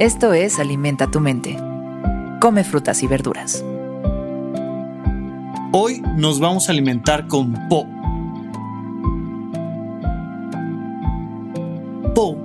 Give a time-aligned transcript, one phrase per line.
[0.00, 1.56] Esto es Alimenta tu mente.
[2.40, 3.64] Come frutas y verduras.
[5.70, 7.86] Hoy nos vamos a alimentar con Po.
[12.12, 12.36] Po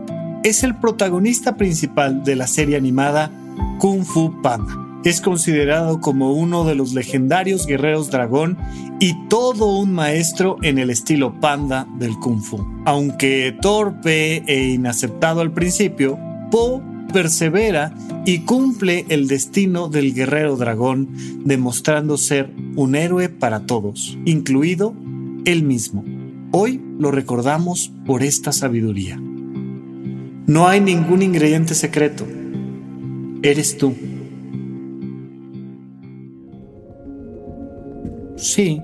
[0.44, 3.32] es el protagonista principal de la serie animada
[3.80, 5.02] Kung Fu Panda.
[5.04, 8.59] Es considerado como uno de los legendarios guerreros dragón
[9.00, 12.63] y todo un maestro en el estilo panda del kung fu.
[12.86, 16.20] Aunque torpe e inaceptado al principio,
[16.52, 17.94] Po persevera
[18.26, 21.09] y cumple el destino del guerrero dragón,
[21.44, 24.94] demostrando ser un héroe para todos, incluido
[25.45, 26.04] él mismo.
[26.52, 29.20] Hoy lo recordamos por esta sabiduría.
[30.48, 32.26] No hay ningún ingrediente secreto.
[33.44, 33.94] Eres tú.
[38.35, 38.82] Sí,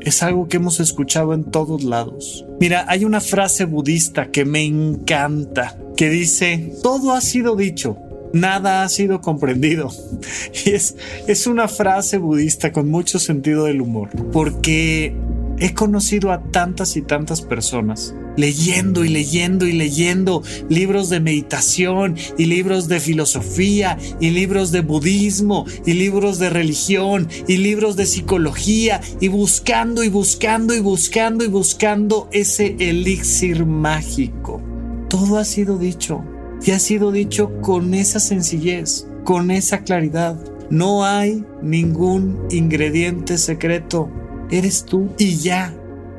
[0.00, 2.44] es algo que hemos escuchado en todos lados.
[2.60, 7.96] Mira, hay una frase budista que me encanta, que dice, todo ha sido dicho,
[8.32, 9.90] nada ha sido comprendido.
[10.64, 15.14] Y es, es una frase budista con mucho sentido del humor, porque
[15.58, 22.16] he conocido a tantas y tantas personas leyendo y leyendo y leyendo libros de meditación
[22.36, 28.06] y libros de filosofía y libros de budismo y libros de religión y libros de
[28.06, 34.73] psicología y buscando y buscando y buscando y buscando ese elixir mágico.
[35.14, 36.24] Todo ha sido dicho
[36.60, 40.36] y ha sido dicho con esa sencillez, con esa claridad.
[40.70, 44.10] No hay ningún ingrediente secreto.
[44.50, 45.72] Eres tú y ya.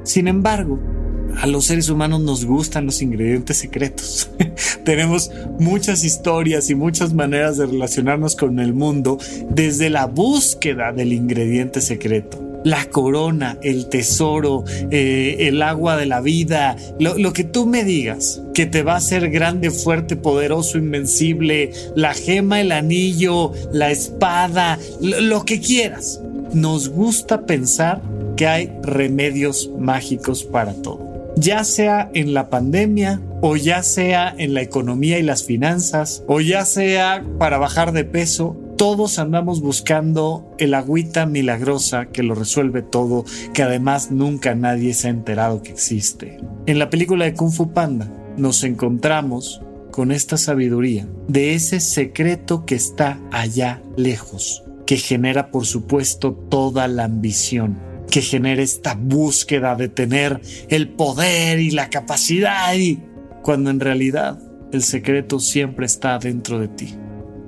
[0.04, 0.80] Sin embargo,
[1.42, 4.32] a los seres humanos nos gustan los ingredientes secretos.
[4.86, 5.30] Tenemos
[5.60, 9.18] muchas historias y muchas maneras de relacionarnos con el mundo
[9.50, 12.45] desde la búsqueda del ingrediente secreto.
[12.66, 18.42] La corona, el tesoro, eh, el agua de la vida, lo, que tú me digas,
[18.54, 24.78] que te va a hacer grande, fuerte, poderoso, invencible, la gema, el anillo, la espada,
[25.00, 26.20] lo que quieras.
[26.54, 28.02] Nos gusta pensar
[28.36, 34.54] que hay remedios mágicos para todo ya sea en la pandemia o ya sea en
[34.54, 40.54] la economía y las finanzas o ya sea para bajar de peso, todos andamos buscando
[40.58, 45.72] el agüita milagrosa que lo resuelve todo, que además nunca nadie se ha enterado que
[45.72, 46.38] existe.
[46.66, 52.66] En la película de Kung Fu Panda nos encontramos con esta sabiduría de ese secreto
[52.66, 57.80] que está allá lejos, que genera por supuesto toda la ambición
[58.12, 63.00] que genere esta búsqueda de tener el poder y la capacidad y
[63.42, 64.40] cuando en realidad
[64.72, 66.96] el secreto siempre está dentro de ti.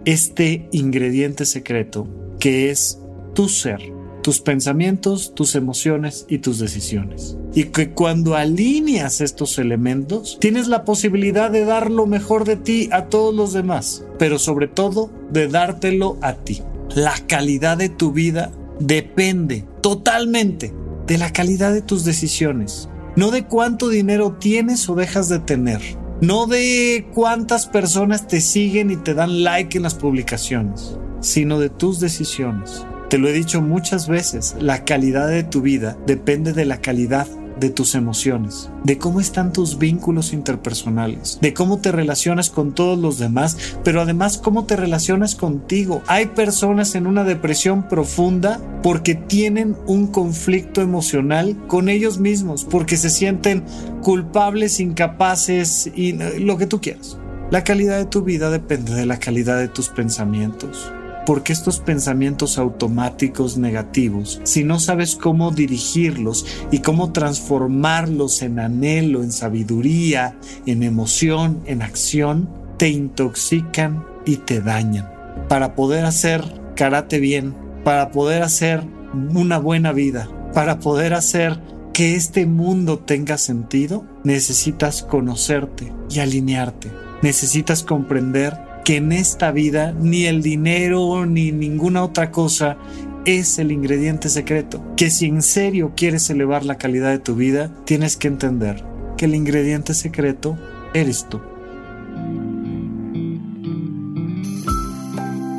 [0.08, 2.08] Este ingrediente secreto
[2.40, 2.98] que es
[3.34, 3.92] tu ser,
[4.24, 7.36] tus pensamientos, tus emociones y tus decisiones.
[7.54, 12.88] Y que cuando alineas estos elementos, tienes la posibilidad de dar lo mejor de ti
[12.94, 16.62] a todos los demás, pero sobre todo de dártelo a ti.
[16.96, 20.74] La calidad de tu vida depende totalmente
[21.06, 22.88] de la calidad de tus decisiones,
[23.18, 25.82] no de cuánto dinero tienes o dejas de tener,
[26.22, 31.70] no de cuántas personas te siguen y te dan like en las publicaciones, sino de
[31.70, 32.86] tus decisiones.
[33.10, 37.28] Te lo he dicho muchas veces, la calidad de tu vida depende de la calidad
[37.60, 42.98] de tus emociones, de cómo están tus vínculos interpersonales, de cómo te relacionas con todos
[42.98, 46.02] los demás, pero además cómo te relacionas contigo.
[46.08, 52.98] Hay personas en una depresión profunda porque tienen un conflicto emocional con ellos mismos, porque
[52.98, 53.64] se sienten
[54.02, 57.18] culpables, incapaces y lo que tú quieras.
[57.52, 60.92] La calidad de tu vida depende de la calidad de tus pensamientos
[61.28, 69.22] porque estos pensamientos automáticos negativos, si no sabes cómo dirigirlos y cómo transformarlos en anhelo,
[69.22, 75.12] en sabiduría, en emoción, en acción, te intoxican y te dañan.
[75.50, 76.46] Para poder hacer
[76.78, 78.86] karate bien, para poder hacer
[79.34, 81.60] una buena vida, para poder hacer
[81.92, 86.90] que este mundo tenga sentido, necesitas conocerte y alinearte.
[87.22, 92.78] Necesitas comprender que en esta vida ni el dinero ni ninguna otra cosa
[93.26, 94.82] es el ingrediente secreto.
[94.96, 98.86] Que si en serio quieres elevar la calidad de tu vida, tienes que entender
[99.18, 100.58] que el ingrediente secreto
[100.94, 101.42] eres tú.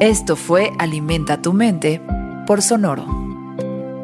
[0.00, 2.00] Esto fue Alimenta tu mente
[2.46, 3.04] por Sonoro.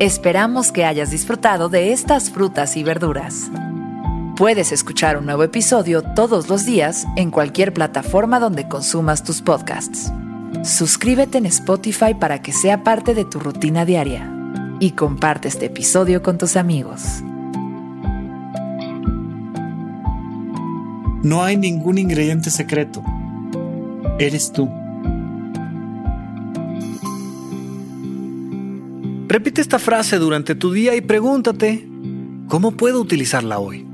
[0.01, 3.51] Esperamos que hayas disfrutado de estas frutas y verduras.
[4.37, 10.13] Puedes escuchar un nuevo episodio todos los días en cualquier plataforma donde consumas tus podcasts.
[10.65, 14.29] Suscríbete en Spotify para que sea parte de tu rutina diaria
[14.81, 17.01] y comparte este episodio con tus amigos.
[21.23, 23.05] No hay ningún ingrediente secreto.
[24.19, 24.69] eres tú.
[29.29, 31.89] Repite esta frase durante tu día y pregúntate,
[32.49, 33.94] ¿cómo puedo utilizarla hoy?